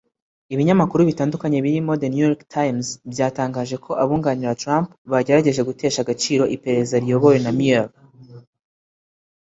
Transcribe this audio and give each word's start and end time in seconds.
Ibinyamakuru 0.53 1.01
bitandukanye 1.09 1.57
birimo 1.65 1.91
The 2.01 2.07
New 2.11 2.23
York 2.27 2.41
Times 2.55 2.87
byatangaje 3.11 3.75
ko 3.85 3.91
abunganira 4.03 4.57
Trump 4.61 4.87
bagerageje 5.11 5.61
gutesha 5.69 5.99
agaciro 6.01 6.43
iperereza 6.55 6.95
riyobowe 7.03 7.37
na 7.41 7.51
Mueller 7.57 7.89